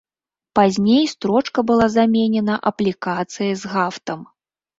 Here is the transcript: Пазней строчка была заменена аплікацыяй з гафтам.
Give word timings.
Пазней 0.59 1.03
строчка 1.13 1.59
была 1.73 1.85
заменена 1.97 2.55
аплікацыяй 2.71 3.53
з 3.61 3.77
гафтам. 3.77 4.19